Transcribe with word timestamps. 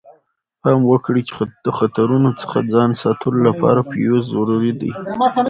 پام 0.61 0.81
وکړئ 0.91 1.21
چې 1.29 1.33
د 1.65 1.67
خطرونو 1.77 2.29
څخه 2.41 2.57
ځان 2.73 2.91
ساتلو 3.01 3.39
لپاره 3.47 3.87
فیوز 3.91 4.23
ضروري 4.33 4.71
دی. 4.81 4.91